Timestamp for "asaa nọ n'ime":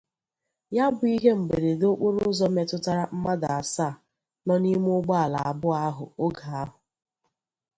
3.59-4.89